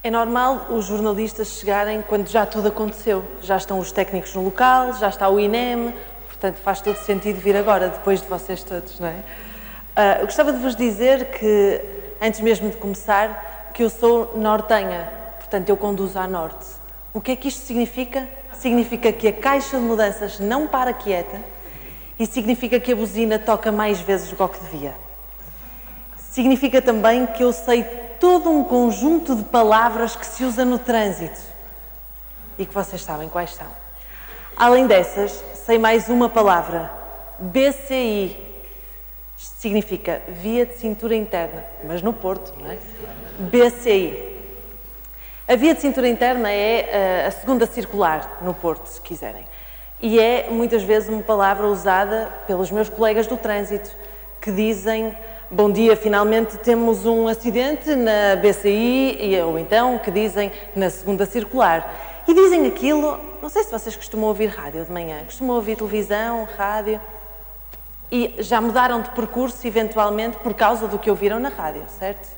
É 0.00 0.12
normal 0.12 0.68
os 0.70 0.84
jornalistas 0.84 1.58
chegarem 1.58 2.02
quando 2.02 2.28
já 2.28 2.46
tudo 2.46 2.68
aconteceu. 2.68 3.24
Já 3.42 3.56
estão 3.56 3.80
os 3.80 3.90
técnicos 3.90 4.32
no 4.32 4.44
local, 4.44 4.92
já 4.92 5.08
está 5.08 5.28
o 5.28 5.40
INEM, 5.40 5.92
portanto 6.28 6.56
faz 6.58 6.80
todo 6.80 6.96
sentido 6.98 7.40
vir 7.40 7.56
agora, 7.56 7.88
depois 7.88 8.22
de 8.22 8.28
vocês 8.28 8.62
todos, 8.62 9.00
não 9.00 9.08
é? 9.08 9.16
Uh, 9.96 10.20
eu 10.20 10.26
gostava 10.26 10.52
de 10.52 10.58
vos 10.60 10.76
dizer 10.76 11.32
que, 11.32 11.80
antes 12.22 12.38
mesmo 12.38 12.70
de 12.70 12.76
começar, 12.76 13.70
que 13.74 13.82
eu 13.82 13.90
sou 13.90 14.34
nortenha, 14.36 15.10
portanto 15.38 15.68
eu 15.68 15.76
conduzo 15.76 16.16
a 16.16 16.28
norte. 16.28 16.64
O 17.12 17.20
que 17.20 17.32
é 17.32 17.36
que 17.36 17.48
isto 17.48 17.66
significa? 17.66 18.28
Significa 18.52 19.12
que 19.12 19.26
a 19.26 19.32
caixa 19.32 19.78
de 19.78 19.82
mudanças 19.82 20.38
não 20.38 20.68
para 20.68 20.92
quieta 20.92 21.40
e 22.16 22.24
significa 22.24 22.78
que 22.78 22.92
a 22.92 22.96
buzina 22.96 23.36
toca 23.36 23.72
mais 23.72 24.00
vezes 24.00 24.30
do 24.30 24.48
que 24.48 24.60
devia. 24.60 24.94
Significa 26.16 26.80
também 26.80 27.26
que 27.26 27.42
eu 27.42 27.52
sei 27.52 27.84
todo 28.20 28.50
um 28.50 28.64
conjunto 28.64 29.34
de 29.34 29.44
palavras 29.44 30.16
que 30.16 30.26
se 30.26 30.44
usa 30.44 30.64
no 30.64 30.78
trânsito 30.78 31.40
e 32.58 32.66
que 32.66 32.74
vocês 32.74 33.02
sabem 33.02 33.28
quais 33.28 33.54
são. 33.54 33.66
Além 34.56 34.86
dessas, 34.86 35.42
sei 35.54 35.78
mais 35.78 36.08
uma 36.08 36.28
palavra: 36.28 36.90
BCI. 37.38 38.46
Isto 39.36 39.60
significa 39.60 40.20
Via 40.28 40.66
de 40.66 40.74
Cintura 40.76 41.14
Interna, 41.14 41.64
mas 41.84 42.02
no 42.02 42.12
Porto, 42.12 42.52
não 42.58 42.70
é? 42.70 42.78
BCI. 43.38 44.36
A 45.46 45.54
Via 45.54 45.74
de 45.74 45.80
Cintura 45.80 46.08
Interna 46.08 46.50
é 46.50 46.90
eh, 46.90 47.26
a 47.26 47.30
segunda 47.30 47.64
circular 47.64 48.38
no 48.42 48.52
Porto, 48.52 48.86
se 48.86 49.00
quiserem. 49.00 49.44
E 50.00 50.18
é 50.18 50.48
muitas 50.50 50.82
vezes 50.82 51.08
uma 51.08 51.22
palavra 51.22 51.66
usada 51.66 52.32
pelos 52.46 52.70
meus 52.70 52.88
colegas 52.88 53.26
do 53.26 53.36
trânsito 53.36 53.90
que 54.40 54.50
dizem 54.50 55.16
Bom 55.50 55.72
dia, 55.72 55.96
finalmente 55.96 56.58
temos 56.58 57.06
um 57.06 57.26
acidente 57.26 57.94
na 57.94 58.36
BCI, 58.36 59.40
ou 59.46 59.58
então 59.58 59.98
que 59.98 60.10
dizem 60.10 60.52
na 60.76 60.90
segunda 60.90 61.24
circular. 61.24 61.90
E 62.28 62.34
dizem 62.34 62.66
aquilo, 62.66 63.18
não 63.40 63.48
sei 63.48 63.64
se 63.64 63.70
vocês 63.70 63.96
costumam 63.96 64.28
ouvir 64.28 64.48
rádio 64.48 64.84
de 64.84 64.92
manhã, 64.92 65.24
costumam 65.24 65.56
ouvir 65.56 65.76
televisão, 65.76 66.46
rádio, 66.54 67.00
e 68.12 68.34
já 68.40 68.60
mudaram 68.60 69.00
de 69.00 69.08
percurso 69.12 69.66
eventualmente 69.66 70.36
por 70.36 70.52
causa 70.52 70.86
do 70.86 70.98
que 70.98 71.08
ouviram 71.08 71.40
na 71.40 71.48
rádio, 71.48 71.82
certo? 71.98 72.28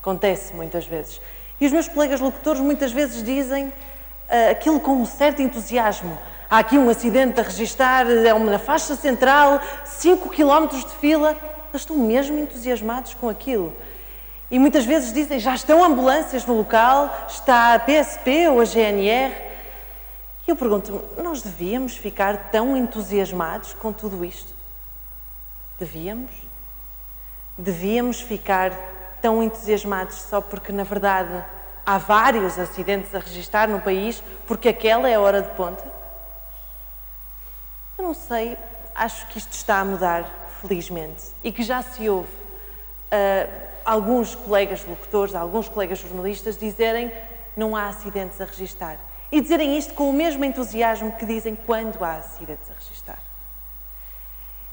Acontece 0.00 0.52
muitas 0.52 0.84
vezes. 0.84 1.20
E 1.60 1.66
os 1.66 1.70
meus 1.70 1.86
colegas 1.86 2.20
locutores 2.20 2.60
muitas 2.60 2.90
vezes 2.90 3.22
dizem 3.22 3.66
uh, 3.66 4.50
aquilo 4.50 4.80
com 4.80 4.96
um 4.96 5.06
certo 5.06 5.40
entusiasmo. 5.40 6.18
Há 6.50 6.58
aqui 6.58 6.76
um 6.76 6.90
acidente 6.90 7.38
a 7.38 7.44
registar, 7.44 8.10
é 8.10 8.34
uma 8.34 8.50
na 8.50 8.58
faixa 8.58 8.96
central, 8.96 9.60
5 9.84 10.30
km 10.30 10.66
de 10.66 10.96
fila 10.96 11.36
eles 11.72 11.82
estão 11.82 11.96
mesmo 11.96 12.38
entusiasmados 12.38 13.14
com 13.14 13.28
aquilo. 13.28 13.74
E 14.50 14.58
muitas 14.58 14.84
vezes 14.84 15.12
dizem, 15.12 15.38
já 15.38 15.54
estão 15.54 15.84
ambulâncias 15.84 16.44
no 16.44 16.56
local, 16.56 17.26
está 17.28 17.74
a 17.74 17.78
PSP 17.78 18.48
ou 18.48 18.60
a 18.60 18.64
GNR. 18.64 19.32
E 20.46 20.50
eu 20.50 20.56
pergunto, 20.56 21.04
nós 21.22 21.40
devíamos 21.40 21.96
ficar 21.96 22.50
tão 22.50 22.76
entusiasmados 22.76 23.72
com 23.74 23.92
tudo 23.92 24.24
isto? 24.24 24.52
Devíamos? 25.78 26.32
Devíamos 27.56 28.20
ficar 28.20 28.72
tão 29.22 29.40
entusiasmados 29.42 30.16
só 30.16 30.40
porque, 30.40 30.72
na 30.72 30.82
verdade, 30.82 31.44
há 31.86 31.98
vários 31.98 32.58
acidentes 32.58 33.14
a 33.14 33.20
registrar 33.20 33.68
no 33.68 33.80
país 33.80 34.20
porque 34.46 34.70
aquela 34.70 35.08
é 35.08 35.14
a 35.14 35.20
hora 35.20 35.42
de 35.42 35.50
ponta? 35.54 35.84
Eu 37.96 38.04
não 38.04 38.14
sei, 38.14 38.58
acho 38.96 39.28
que 39.28 39.38
isto 39.38 39.52
está 39.52 39.78
a 39.78 39.84
mudar 39.84 40.39
felizmente, 40.60 41.22
e 41.42 41.50
que 41.50 41.62
já 41.62 41.82
se 41.82 42.08
ouve 42.08 42.28
uh, 42.28 43.50
alguns 43.84 44.34
colegas 44.34 44.84
locutores, 44.84 45.34
alguns 45.34 45.68
colegas 45.68 45.98
jornalistas 45.98 46.56
dizerem 46.56 47.12
não 47.56 47.74
há 47.74 47.88
acidentes 47.88 48.40
a 48.40 48.44
registar. 48.44 48.98
E 49.32 49.40
dizerem 49.40 49.78
isto 49.78 49.94
com 49.94 50.10
o 50.10 50.12
mesmo 50.12 50.44
entusiasmo 50.44 51.12
que 51.12 51.24
dizem 51.24 51.56
quando 51.56 52.02
há 52.04 52.16
acidentes 52.16 52.70
a 52.70 52.74
registar. 52.74 53.18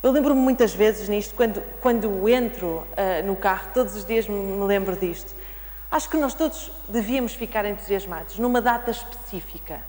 Eu 0.02 0.12
lembro-me 0.12 0.40
muitas 0.40 0.74
vezes 0.74 1.10
nisto, 1.10 1.36
quando, 1.36 1.62
quando 1.82 2.30
entro 2.30 2.68
uh, 2.68 3.26
no 3.26 3.36
carro, 3.36 3.70
todos 3.74 3.96
os 3.96 4.06
dias 4.06 4.28
me 4.28 4.66
lembro 4.66 4.96
disto. 4.96 5.34
Acho 5.90 6.10
que 6.10 6.18
nós 6.18 6.34
todos 6.34 6.72
devíamos 6.88 7.34
ficar 7.34 7.66
entusiasmados 7.66 8.38
numa 8.38 8.62
data 8.62 8.92
específica. 8.92 9.82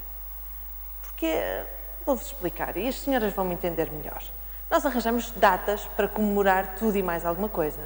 Porque, 1.03 1.35
vou-vos 2.07 2.27
explicar, 2.27 2.77
e 2.77 2.89
as 2.89 3.01
senhoras 3.01 3.33
vão 3.35 3.45
me 3.45 3.55
entender 3.55 3.91
melhor. 3.91 4.23
Nós 4.71 4.85
arranjamos 4.85 5.31
datas 5.31 5.89
para 5.97 6.07
comemorar 6.07 6.75
tudo 6.79 6.99
e 6.99 7.03
mais 7.03 7.25
alguma 7.25 7.49
coisa. 7.49 7.81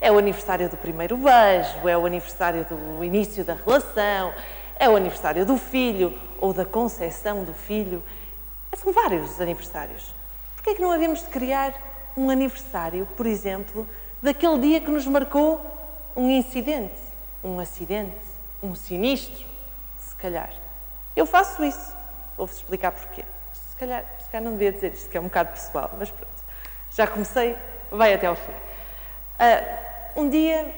É 0.00 0.10
o 0.10 0.18
aniversário 0.18 0.68
do 0.68 0.76
primeiro 0.76 1.16
beijo, 1.16 1.88
é 1.88 1.96
o 1.96 2.04
aniversário 2.04 2.64
do 2.64 3.04
início 3.04 3.44
da 3.44 3.54
relação, 3.54 4.34
é 4.76 4.88
o 4.88 4.96
aniversário 4.96 5.46
do 5.46 5.56
filho 5.56 6.18
ou 6.40 6.52
da 6.52 6.64
concepção 6.64 7.44
do 7.44 7.54
filho. 7.54 8.02
São 8.74 8.92
vários 8.92 9.30
os 9.30 9.40
aniversários. 9.40 10.12
Por 10.56 10.64
que 10.64 10.70
é 10.70 10.74
que 10.74 10.82
não 10.82 10.90
havíamos 10.90 11.20
de 11.20 11.28
criar 11.28 11.72
um 12.16 12.28
aniversário, 12.28 13.06
por 13.16 13.24
exemplo, 13.24 13.86
daquele 14.20 14.58
dia 14.58 14.80
que 14.80 14.90
nos 14.90 15.06
marcou 15.06 15.64
um 16.16 16.28
incidente, 16.28 16.98
um 17.42 17.60
acidente, 17.60 18.16
um 18.60 18.74
sinistro, 18.74 19.46
se 20.00 20.16
calhar? 20.16 20.50
Eu 21.14 21.24
faço 21.24 21.64
isso. 21.64 21.94
Vou-vos 22.36 22.56
explicar 22.56 22.90
porquê. 22.90 23.24
Se 23.76 23.80
calhar 23.80 24.04
se 24.24 24.30
calhar 24.30 24.42
não 24.42 24.52
devia 24.52 24.72
dizer 24.72 24.94
isto, 24.94 25.10
que 25.10 25.18
é 25.18 25.20
um 25.20 25.24
bocado 25.24 25.52
pessoal, 25.52 25.90
mas 25.98 26.10
pronto. 26.10 26.32
Já 26.92 27.06
comecei, 27.06 27.54
vai 27.90 28.14
até 28.14 28.26
ao 28.26 28.34
fim. 28.34 28.52
Uh, 28.52 30.22
um 30.22 30.30
dia 30.30 30.74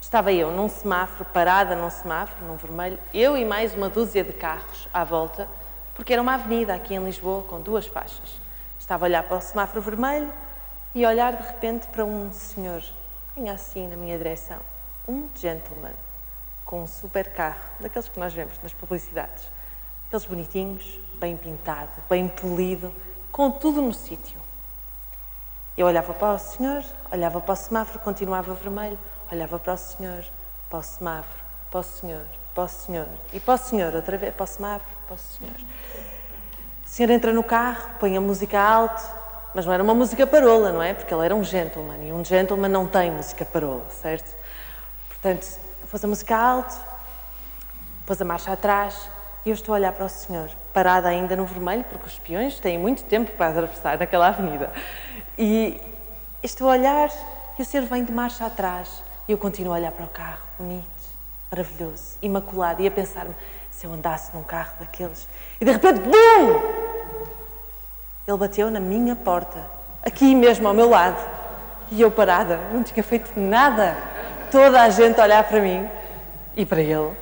estava 0.00 0.32
eu 0.32 0.52
num 0.52 0.68
semáforo, 0.68 1.24
parada 1.32 1.74
num 1.74 1.90
semáforo, 1.90 2.46
num 2.46 2.56
vermelho, 2.56 2.96
eu 3.12 3.36
e 3.36 3.44
mais 3.44 3.74
uma 3.74 3.88
dúzia 3.88 4.22
de 4.22 4.32
carros 4.32 4.88
à 4.94 5.02
volta, 5.02 5.48
porque 5.96 6.12
era 6.12 6.22
uma 6.22 6.34
avenida 6.34 6.74
aqui 6.74 6.94
em 6.94 7.04
Lisboa 7.04 7.42
com 7.42 7.60
duas 7.60 7.88
faixas. 7.88 8.40
Estava 8.78 9.04
a 9.04 9.08
olhar 9.08 9.24
para 9.24 9.36
o 9.36 9.40
semáforo 9.40 9.82
vermelho 9.82 10.32
e 10.94 11.04
a 11.04 11.08
olhar 11.08 11.32
de 11.32 11.42
repente 11.42 11.88
para 11.88 12.04
um 12.04 12.32
senhor, 12.32 12.84
vinha 13.36 13.52
assim 13.52 13.88
na 13.88 13.96
minha 13.96 14.16
direção, 14.16 14.60
um 15.08 15.28
gentleman, 15.34 15.94
com 16.64 16.84
um 16.84 16.86
super 16.86 17.32
carro, 17.32 17.60
daqueles 17.80 18.08
que 18.08 18.20
nós 18.20 18.32
vemos 18.32 18.54
nas 18.62 18.72
publicidades, 18.72 19.50
aqueles 20.08 20.24
bonitinhos, 20.24 20.98
bem 21.14 21.36
pintado, 21.36 21.90
bem 22.08 22.28
polido, 22.28 22.92
com 23.30 23.50
tudo 23.50 23.82
no 23.82 23.92
sítio. 23.92 24.38
Eu 25.76 25.86
olhava 25.86 26.14
para 26.14 26.32
o 26.32 26.38
senhor, 26.38 26.82
olhava 27.12 27.40
para 27.42 27.52
o 27.52 27.56
semáforo, 27.56 27.98
continuava 27.98 28.54
vermelho, 28.54 28.98
olhava 29.30 29.58
para 29.58 29.74
o 29.74 29.76
senhor, 29.76 30.24
para 30.70 30.78
o 30.78 30.82
semáforo, 30.82 31.44
para 31.70 31.80
o 31.80 31.82
senhor, 31.82 32.24
para 32.54 32.64
o 32.64 32.68
senhor 32.68 33.08
e 33.34 33.38
para 33.38 33.54
o 33.54 33.58
senhor, 33.58 33.94
outra 33.94 34.16
vez, 34.16 34.34
para 34.34 34.44
o 34.44 34.46
semáforo, 34.46 34.90
para 35.06 35.14
o 35.14 35.18
senhor. 35.18 35.54
O 36.84 36.88
senhor 36.88 37.10
entra 37.10 37.32
no 37.32 37.44
carro, 37.44 37.90
põe 38.00 38.16
a 38.16 38.20
música 38.20 38.58
alto, 38.58 39.02
mas 39.54 39.66
não 39.66 39.72
era 39.74 39.82
uma 39.82 39.94
música 39.94 40.26
parola, 40.26 40.72
não 40.72 40.82
é? 40.82 40.94
Porque 40.94 41.12
ele 41.12 41.24
era 41.24 41.36
um 41.36 41.44
gentleman 41.44 42.02
e 42.02 42.12
um 42.14 42.24
gentleman 42.24 42.70
não 42.70 42.86
tem 42.86 43.10
música 43.10 43.44
parola, 43.44 43.86
certo? 43.90 44.34
Portanto, 45.08 45.46
pôs 45.90 46.02
a 46.02 46.08
música 46.08 46.34
alto, 46.34 46.74
pôs 48.06 48.20
a 48.20 48.24
marcha 48.24 48.52
atrás, 48.52 49.08
e 49.44 49.50
eu 49.50 49.54
estou 49.54 49.74
a 49.74 49.78
olhar 49.78 49.92
para 49.92 50.04
o 50.04 50.08
senhor, 50.08 50.50
parada 50.72 51.08
ainda 51.08 51.34
no 51.36 51.44
vermelho, 51.44 51.84
porque 51.84 52.06
os 52.06 52.18
peões 52.18 52.58
têm 52.58 52.78
muito 52.78 53.04
tempo 53.04 53.30
para 53.32 53.48
atravessar 53.48 53.98
naquela 53.98 54.28
avenida. 54.28 54.70
E 55.36 55.80
estou 56.42 56.68
a 56.68 56.72
olhar 56.72 57.10
e 57.58 57.62
o 57.62 57.64
senhor 57.64 57.86
vem 57.86 58.04
de 58.04 58.12
marcha 58.12 58.46
atrás. 58.46 59.02
E 59.26 59.32
eu 59.32 59.38
continuo 59.38 59.72
a 59.72 59.76
olhar 59.76 59.92
para 59.92 60.04
o 60.04 60.08
carro, 60.08 60.40
bonito, 60.58 60.86
maravilhoso, 61.50 62.16
imaculado, 62.22 62.82
e 62.82 62.86
a 62.86 62.90
pensar-me, 62.90 63.34
se 63.70 63.86
eu 63.86 63.92
andasse 63.92 64.34
num 64.34 64.42
carro 64.42 64.72
daqueles. 64.80 65.28
E 65.60 65.64
de 65.64 65.70
repente, 65.70 66.00
BUM! 66.00 66.88
Ele 68.26 68.36
bateu 68.36 68.70
na 68.70 68.80
minha 68.80 69.16
porta, 69.16 69.64
aqui 70.02 70.34
mesmo 70.34 70.68
ao 70.68 70.74
meu 70.74 70.90
lado. 70.90 71.16
E 71.90 72.00
eu 72.00 72.10
parada, 72.10 72.58
não 72.72 72.82
tinha 72.82 73.02
feito 73.02 73.30
nada. 73.38 73.96
Toda 74.50 74.82
a 74.82 74.90
gente 74.90 75.20
a 75.20 75.24
olhar 75.24 75.44
para 75.44 75.60
mim 75.60 75.88
e 76.56 76.66
para 76.66 76.80
ele. 76.80 77.16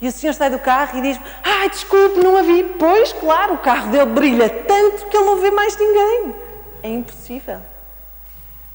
E 0.00 0.08
o 0.08 0.12
senhor 0.12 0.34
sai 0.34 0.50
do 0.50 0.58
carro 0.58 0.98
e 0.98 1.02
diz: 1.02 1.20
Ai, 1.64 1.70
desculpe, 1.70 2.20
não 2.20 2.36
a 2.36 2.42
vi. 2.42 2.62
Pois, 2.78 3.14
claro, 3.14 3.54
o 3.54 3.58
carro 3.58 3.90
dele 3.90 4.04
brilha 4.04 4.50
tanto 4.50 5.06
que 5.06 5.16
ele 5.16 5.24
não 5.24 5.40
vê 5.40 5.50
mais 5.50 5.74
ninguém. 5.78 6.36
É 6.82 6.88
impossível. 6.90 7.58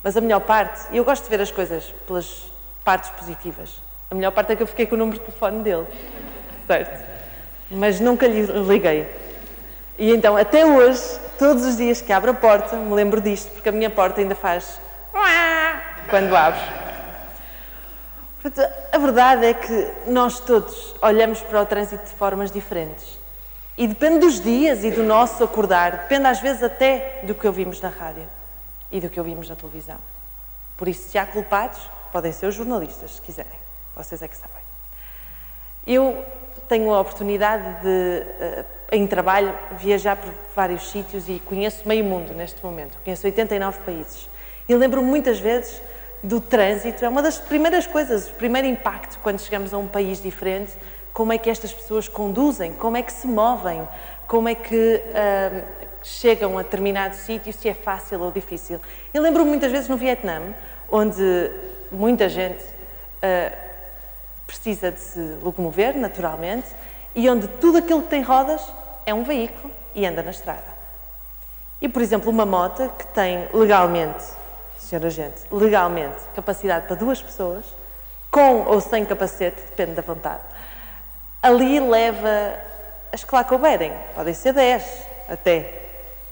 Mas 0.01 0.17
a 0.17 0.21
melhor 0.21 0.39
parte, 0.39 0.87
e 0.91 0.97
eu 0.97 1.05
gosto 1.05 1.25
de 1.25 1.29
ver 1.29 1.39
as 1.39 1.51
coisas 1.51 1.93
pelas 2.07 2.45
partes 2.83 3.11
positivas, 3.11 3.79
a 4.09 4.15
melhor 4.15 4.31
parte 4.31 4.53
é 4.53 4.55
que 4.55 4.63
eu 4.63 4.67
fiquei 4.67 4.87
com 4.87 4.95
o 4.95 4.97
número 4.97 5.19
de 5.19 5.23
telefone 5.23 5.61
dele. 5.61 5.85
Certo? 6.65 7.05
Mas 7.69 7.99
nunca 7.99 8.25
lhe 8.25 8.41
liguei. 8.41 9.07
E 9.95 10.11
então, 10.11 10.35
até 10.35 10.65
hoje, 10.65 11.19
todos 11.37 11.65
os 11.65 11.77
dias 11.77 12.01
que 12.01 12.11
abro 12.11 12.31
a 12.31 12.33
porta, 12.33 12.75
me 12.75 12.95
lembro 12.95 13.21
disto, 13.21 13.51
porque 13.51 13.69
a 13.69 13.71
minha 13.71 13.91
porta 13.91 14.19
ainda 14.19 14.33
faz 14.33 14.79
quando 16.09 16.35
abro. 16.35 16.88
A 18.91 18.97
verdade 18.97 19.45
é 19.45 19.53
que 19.53 19.93
nós 20.07 20.39
todos 20.39 20.95
olhamos 21.01 21.41
para 21.41 21.61
o 21.61 21.65
trânsito 21.65 22.05
de 22.05 22.11
formas 22.11 22.49
diferentes. 22.49 23.19
E 23.77 23.85
depende 23.87 24.19
dos 24.19 24.39
dias 24.39 24.83
e 24.83 24.91
do 24.91 25.03
nosso 25.03 25.43
acordar, 25.43 25.91
depende 25.91 26.27
às 26.27 26.39
vezes 26.39 26.63
até 26.63 27.21
do 27.23 27.35
que 27.35 27.45
ouvimos 27.45 27.81
na 27.81 27.89
rádio 27.89 28.27
e 28.91 29.01
do 29.01 29.09
que 29.09 29.19
ouvimos 29.19 29.49
na 29.49 29.55
televisão. 29.55 29.97
Por 30.77 30.87
isso, 30.87 31.09
se 31.09 31.17
há 31.17 31.25
culpados, 31.25 31.79
podem 32.11 32.31
ser 32.31 32.47
os 32.47 32.55
jornalistas, 32.55 33.15
se 33.15 33.21
quiserem. 33.21 33.59
Vocês 33.95 34.21
é 34.21 34.27
que 34.27 34.37
sabem. 34.37 34.63
Eu 35.85 36.23
tenho 36.69 36.93
a 36.93 37.01
oportunidade 37.01 37.81
de, 37.81 38.25
eh, 38.39 38.65
em 38.91 39.05
trabalho, 39.05 39.53
viajar 39.77 40.15
por 40.15 40.31
vários 40.55 40.89
sítios 40.89 41.27
e 41.27 41.39
conheço 41.39 41.85
meio 41.87 42.03
mundo 42.05 42.33
neste 42.33 42.63
momento. 42.63 42.97
Conheço 43.03 43.25
89 43.27 43.79
países. 43.79 44.29
E 44.67 44.75
lembro-me 44.75 45.07
muitas 45.07 45.39
vezes 45.39 45.81
do 46.21 46.41
trânsito. 46.41 47.03
É 47.03 47.09
uma 47.09 47.21
das 47.21 47.37
primeiras 47.37 47.87
coisas, 47.87 48.27
o 48.29 48.33
primeiro 48.33 48.67
impacto 48.67 49.19
quando 49.23 49.39
chegamos 49.39 49.73
a 49.73 49.77
um 49.77 49.87
país 49.87 50.21
diferente, 50.21 50.73
como 51.13 51.33
é 51.33 51.37
que 51.37 51.49
estas 51.49 51.73
pessoas 51.73 52.07
conduzem, 52.07 52.73
como 52.73 52.97
é 52.97 53.01
que 53.01 53.11
se 53.11 53.27
movem, 53.27 53.87
como 54.27 54.47
é 54.47 54.55
que 54.55 55.01
uh, 55.03 55.63
chegam 56.03 56.57
a 56.57 56.61
determinado 56.61 57.15
sítio, 57.15 57.51
se 57.51 57.67
é 57.67 57.73
fácil 57.73 58.21
ou 58.21 58.31
difícil. 58.31 58.79
Eu 59.13 59.21
lembro-me 59.21 59.49
muitas 59.49 59.71
vezes 59.71 59.89
no 59.89 59.97
Vietnã, 59.97 60.41
onde 60.89 61.51
muita 61.91 62.29
gente 62.29 62.63
uh, 62.63 63.55
precisa 64.45 64.91
de 64.91 64.99
se 64.99 65.19
locomover, 65.43 65.97
naturalmente, 65.97 66.67
e 67.15 67.29
onde 67.29 67.47
tudo 67.47 67.79
aquilo 67.79 68.01
que 68.01 68.09
tem 68.09 68.21
rodas 68.21 68.61
é 69.05 69.13
um 69.13 69.23
veículo 69.23 69.71
e 69.93 70.05
anda 70.05 70.23
na 70.23 70.31
estrada. 70.31 70.79
E, 71.81 71.87
por 71.87 72.01
exemplo, 72.01 72.29
uma 72.29 72.45
moto 72.45 72.91
que 72.97 73.07
tem 73.07 73.47
legalmente, 73.53 74.23
senhora 74.79 75.09
gente, 75.09 75.41
legalmente 75.51 76.17
capacidade 76.35 76.87
para 76.87 76.95
duas 76.95 77.21
pessoas, 77.21 77.65
com 78.31 78.63
ou 78.63 78.79
sem 78.79 79.05
capacete, 79.05 79.61
depende 79.61 79.93
da 79.93 80.01
vontade, 80.01 80.43
ali 81.41 81.79
leva 81.79 82.59
as 83.11 83.23
que 83.23 83.33
lá 83.33 83.43
couberem, 83.43 83.93
podem 84.15 84.33
ser 84.33 84.53
dez 84.53 84.83
até, 85.27 85.79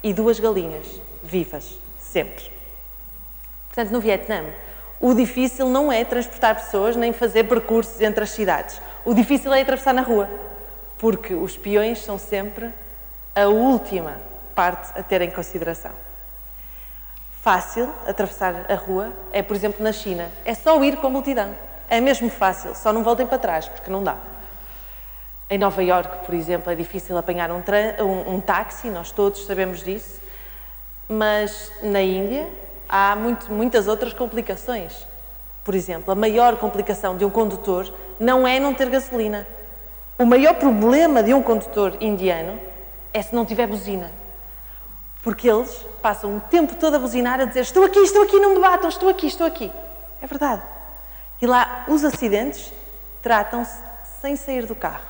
e 0.03 0.13
duas 0.13 0.39
galinhas 0.39 1.01
vivas, 1.23 1.79
sempre. 1.99 2.51
Portanto, 3.67 3.91
no 3.91 3.99
Vietnã, 3.99 4.43
o 4.99 5.13
difícil 5.13 5.67
não 5.67 5.91
é 5.91 6.03
transportar 6.03 6.55
pessoas 6.55 6.95
nem 6.95 7.13
fazer 7.13 7.43
percursos 7.43 8.01
entre 8.01 8.23
as 8.23 8.31
cidades. 8.31 8.81
O 9.05 9.13
difícil 9.13 9.53
é 9.53 9.61
atravessar 9.61 9.93
na 9.93 10.01
rua, 10.01 10.29
porque 10.97 11.33
os 11.33 11.57
peões 11.57 12.03
são 12.03 12.17
sempre 12.17 12.73
a 13.35 13.47
última 13.47 14.19
parte 14.55 14.97
a 14.97 15.03
ter 15.03 15.21
em 15.21 15.29
consideração. 15.29 15.91
Fácil 17.47 17.89
atravessar 18.05 18.69
a 18.69 18.75
rua 18.75 19.13
é, 19.31 19.41
por 19.41 19.55
exemplo, 19.55 19.81
na 19.81 19.93
China. 19.93 20.29
É 20.43 20.53
só 20.53 20.83
ir 20.83 20.97
com 20.97 21.07
a 21.07 21.09
multidão. 21.09 21.55
É 21.89 22.01
mesmo 22.01 22.29
fácil, 22.29 22.75
só 22.75 22.91
não 22.91 23.03
voltem 23.03 23.25
para 23.25 23.37
trás, 23.37 23.69
porque 23.69 23.89
não 23.89 24.03
dá. 24.03 24.17
Em 25.49 25.57
Nova 25.57 25.81
Iorque, 25.81 26.25
por 26.25 26.35
exemplo, 26.35 26.69
é 26.69 26.75
difícil 26.75 27.17
apanhar 27.17 27.49
um, 27.49 27.63
um, 28.03 28.35
um 28.35 28.41
táxi, 28.41 28.89
nós 28.89 29.11
todos 29.11 29.45
sabemos 29.45 29.81
disso, 29.81 30.19
mas 31.07 31.71
na 31.81 32.01
Índia 32.01 32.49
há 32.89 33.15
muito, 33.15 33.49
muitas 33.49 33.87
outras 33.87 34.11
complicações. 34.11 35.07
Por 35.63 35.73
exemplo, 35.73 36.11
a 36.11 36.15
maior 36.15 36.57
complicação 36.57 37.15
de 37.15 37.23
um 37.23 37.29
condutor 37.29 37.89
não 38.19 38.45
é 38.45 38.59
não 38.59 38.73
ter 38.73 38.89
gasolina. 38.89 39.47
O 40.19 40.25
maior 40.25 40.55
problema 40.55 41.23
de 41.23 41.33
um 41.33 41.41
condutor 41.41 41.95
indiano 42.01 42.59
é 43.13 43.21
se 43.21 43.33
não 43.33 43.45
tiver 43.45 43.67
buzina. 43.67 44.11
Porque 45.23 45.49
eles 45.49 45.85
passam 46.01 46.37
o 46.37 46.39
tempo 46.39 46.75
todo 46.75 46.95
a 46.95 46.99
buzinar 46.99 47.39
a 47.39 47.45
dizer 47.45 47.61
estou 47.61 47.83
aqui, 47.83 47.99
estou 47.99 48.23
aqui, 48.23 48.39
não 48.39 48.55
me 48.55 48.59
batam, 48.59 48.89
estou 48.89 49.09
aqui, 49.09 49.27
estou 49.27 49.45
aqui. 49.45 49.71
É 50.21 50.27
verdade. 50.27 50.61
E 51.41 51.45
lá 51.45 51.85
os 51.87 52.03
acidentes 52.03 52.71
tratam-se 53.21 53.77
sem 54.21 54.35
sair 54.35 54.65
do 54.65 54.75
carro. 54.75 55.03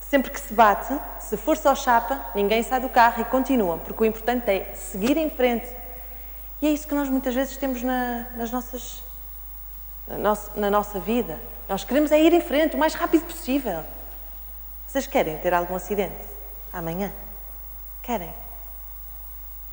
Sempre 0.00 0.30
que 0.30 0.40
se 0.40 0.52
bate, 0.52 0.94
se 1.20 1.36
for 1.36 1.56
só 1.56 1.74
chapa, 1.74 2.20
ninguém 2.34 2.62
sai 2.62 2.80
do 2.80 2.88
carro 2.88 3.22
e 3.22 3.24
continuam, 3.24 3.78
porque 3.78 4.02
o 4.02 4.06
importante 4.06 4.50
é 4.50 4.74
seguir 4.74 5.16
em 5.16 5.30
frente. 5.30 5.66
E 6.60 6.66
é 6.66 6.70
isso 6.70 6.86
que 6.86 6.94
nós 6.94 7.08
muitas 7.08 7.34
vezes 7.34 7.56
temos 7.56 7.82
na, 7.82 8.26
nas 8.36 8.50
nossas, 8.50 9.02
na, 10.06 10.36
na 10.54 10.70
nossa 10.70 11.00
vida. 11.00 11.40
Nós 11.68 11.84
queremos 11.84 12.12
é 12.12 12.20
ir 12.20 12.32
em 12.32 12.40
frente 12.40 12.76
o 12.76 12.78
mais 12.78 12.94
rápido 12.94 13.24
possível. 13.24 13.82
Vocês 14.86 15.06
querem 15.06 15.38
ter 15.38 15.54
algum 15.54 15.74
acidente 15.74 16.22
amanhã? 16.70 17.10
Querem? 18.02 18.41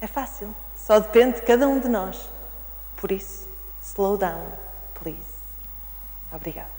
É 0.02 0.08
fácil. 0.08 0.54
Só 0.78 1.00
depende 1.00 1.40
de 1.40 1.42
cada 1.46 1.68
um 1.68 1.80
de 1.80 1.88
nós. 1.88 2.30
Por 2.96 3.12
isso, 3.12 3.48
slow 3.82 4.18
down, 4.18 4.46
please. 4.96 5.18
Obrigada. 6.32 6.79